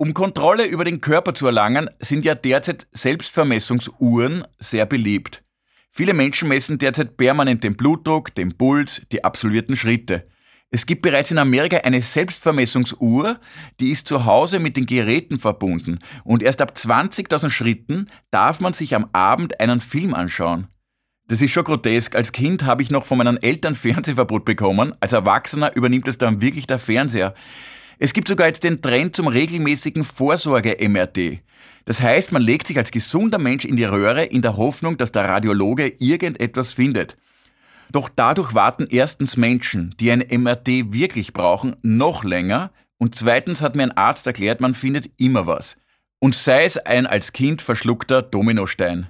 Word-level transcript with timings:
Um 0.00 0.14
Kontrolle 0.14 0.64
über 0.64 0.84
den 0.84 1.00
Körper 1.00 1.34
zu 1.34 1.46
erlangen, 1.46 1.90
sind 1.98 2.24
ja 2.24 2.36
derzeit 2.36 2.86
Selbstvermessungsuhren 2.92 4.44
sehr 4.60 4.86
beliebt. 4.86 5.42
Viele 5.90 6.14
Menschen 6.14 6.48
messen 6.48 6.78
derzeit 6.78 7.16
permanent 7.16 7.64
den 7.64 7.76
Blutdruck, 7.76 8.32
den 8.32 8.56
Puls, 8.56 9.02
die 9.10 9.24
absolvierten 9.24 9.74
Schritte. 9.74 10.28
Es 10.70 10.86
gibt 10.86 11.02
bereits 11.02 11.32
in 11.32 11.38
Amerika 11.38 11.78
eine 11.78 12.00
Selbstvermessungsuhr, 12.00 13.40
die 13.80 13.90
ist 13.90 14.06
zu 14.06 14.24
Hause 14.24 14.60
mit 14.60 14.76
den 14.76 14.86
Geräten 14.86 15.36
verbunden 15.36 15.98
und 16.22 16.44
erst 16.44 16.62
ab 16.62 16.74
20.000 16.76 17.50
Schritten 17.50 18.08
darf 18.30 18.60
man 18.60 18.74
sich 18.74 18.94
am 18.94 19.08
Abend 19.12 19.58
einen 19.58 19.80
Film 19.80 20.14
anschauen. 20.14 20.68
Das 21.26 21.42
ist 21.42 21.50
schon 21.50 21.64
grotesk. 21.64 22.14
Als 22.14 22.30
Kind 22.30 22.62
habe 22.62 22.82
ich 22.82 22.90
noch 22.90 23.04
von 23.04 23.18
meinen 23.18 23.42
Eltern 23.42 23.74
Fernsehverbot 23.74 24.44
bekommen. 24.44 24.94
Als 25.00 25.12
Erwachsener 25.12 25.74
übernimmt 25.74 26.06
es 26.06 26.18
dann 26.18 26.40
wirklich 26.40 26.68
der 26.68 26.78
Fernseher. 26.78 27.34
Es 28.00 28.12
gibt 28.12 28.28
sogar 28.28 28.46
jetzt 28.46 28.62
den 28.62 28.80
Trend 28.80 29.16
zum 29.16 29.26
regelmäßigen 29.26 30.04
Vorsorge-MRT. 30.04 31.40
Das 31.84 32.00
heißt, 32.00 32.30
man 32.30 32.42
legt 32.42 32.66
sich 32.66 32.78
als 32.78 32.90
gesunder 32.90 33.38
Mensch 33.38 33.64
in 33.64 33.76
die 33.76 33.84
Röhre 33.84 34.24
in 34.24 34.42
der 34.42 34.56
Hoffnung, 34.56 34.98
dass 34.98 35.10
der 35.10 35.24
Radiologe 35.24 35.94
irgendetwas 35.98 36.72
findet. 36.72 37.16
Doch 37.90 38.08
dadurch 38.14 38.54
warten 38.54 38.86
erstens 38.88 39.36
Menschen, 39.36 39.94
die 39.98 40.12
ein 40.12 40.24
MRT 40.30 40.92
wirklich 40.92 41.32
brauchen, 41.32 41.74
noch 41.82 42.22
länger 42.22 42.70
und 42.98 43.14
zweitens 43.14 43.62
hat 43.62 43.74
mir 43.74 43.84
ein 43.84 43.96
Arzt 43.96 44.26
erklärt, 44.26 44.60
man 44.60 44.74
findet 44.74 45.10
immer 45.16 45.46
was. 45.46 45.76
Und 46.20 46.34
sei 46.34 46.64
es 46.64 46.76
ein 46.78 47.06
als 47.06 47.32
Kind 47.32 47.62
verschluckter 47.62 48.22
Dominostein. 48.22 49.08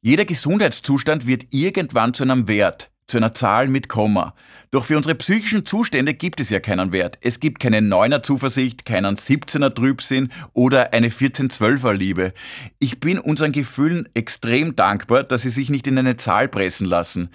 Jeder 0.00 0.24
Gesundheitszustand 0.24 1.26
wird 1.26 1.46
irgendwann 1.50 2.14
zu 2.14 2.22
einem 2.22 2.46
Wert, 2.46 2.91
zu 3.12 3.18
einer 3.18 3.34
Zahl 3.34 3.68
mit 3.68 3.88
Komma. 3.88 4.34
Doch 4.70 4.86
für 4.86 4.96
unsere 4.96 5.14
psychischen 5.14 5.66
Zustände 5.66 6.14
gibt 6.14 6.40
es 6.40 6.48
ja 6.48 6.60
keinen 6.60 6.92
Wert. 6.92 7.18
Es 7.20 7.40
gibt 7.40 7.60
keine 7.60 7.80
9er 7.80 8.22
Zuversicht, 8.22 8.86
keinen 8.86 9.16
17er 9.16 9.74
Trübsinn 9.74 10.32
oder 10.54 10.94
eine 10.94 11.10
14-12er 11.10 11.92
Liebe. 11.92 12.32
Ich 12.78 13.00
bin 13.00 13.18
unseren 13.18 13.52
Gefühlen 13.52 14.08
extrem 14.14 14.74
dankbar, 14.76 15.24
dass 15.24 15.42
sie 15.42 15.50
sich 15.50 15.68
nicht 15.68 15.86
in 15.86 15.98
eine 15.98 16.16
Zahl 16.16 16.48
pressen 16.48 16.86
lassen. 16.86 17.28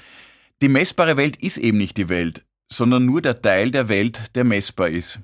Die 0.64 0.68
messbare 0.68 1.16
Welt 1.16 1.38
ist 1.38 1.58
eben 1.58 1.78
nicht 1.78 1.98
die 1.98 2.10
Welt, 2.10 2.44
sondern 2.72 3.06
nur 3.06 3.22
der 3.22 3.40
Teil 3.40 3.70
der 3.70 3.88
Welt, 3.88 4.36
der 4.36 4.46
messbar 4.46 4.90
ist. 4.90 5.20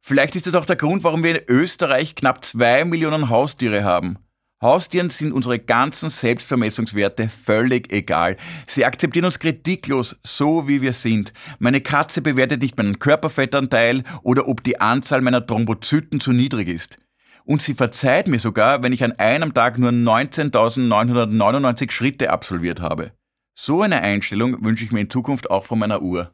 Vielleicht 0.00 0.36
ist 0.36 0.46
das 0.46 0.54
auch 0.54 0.64
der 0.64 0.76
Grund, 0.76 1.04
warum 1.04 1.22
wir 1.22 1.42
in 1.42 1.54
Österreich 1.54 2.14
knapp 2.14 2.46
zwei 2.46 2.86
Millionen 2.86 3.28
Haustiere 3.28 3.84
haben. 3.84 4.16
Haustieren 4.62 5.10
sind 5.10 5.32
unsere 5.32 5.58
ganzen 5.58 6.08
Selbstvermessungswerte 6.08 7.28
völlig 7.28 7.92
egal. 7.92 8.38
Sie 8.66 8.86
akzeptieren 8.86 9.26
uns 9.26 9.38
kritiklos, 9.38 10.16
so 10.24 10.66
wie 10.66 10.80
wir 10.80 10.94
sind. 10.94 11.34
Meine 11.58 11.82
Katze 11.82 12.22
bewertet 12.22 12.62
nicht 12.62 12.78
meinen 12.78 12.98
Körperfettanteil 12.98 14.02
oder 14.22 14.48
ob 14.48 14.64
die 14.64 14.80
Anzahl 14.80 15.20
meiner 15.20 15.46
Thrombozyten 15.46 16.20
zu 16.20 16.32
niedrig 16.32 16.68
ist. 16.68 16.96
Und 17.44 17.60
sie 17.60 17.74
verzeiht 17.74 18.28
mir 18.28 18.38
sogar, 18.38 18.82
wenn 18.82 18.94
ich 18.94 19.04
an 19.04 19.12
einem 19.12 19.52
Tag 19.52 19.78
nur 19.78 19.90
19.999 19.90 21.90
Schritte 21.90 22.30
absolviert 22.30 22.80
habe. 22.80 23.12
So 23.54 23.82
eine 23.82 24.00
Einstellung 24.00 24.64
wünsche 24.64 24.84
ich 24.84 24.92
mir 24.92 25.00
in 25.00 25.10
Zukunft 25.10 25.50
auch 25.50 25.66
von 25.66 25.78
meiner 25.78 26.00
Uhr. 26.00 26.32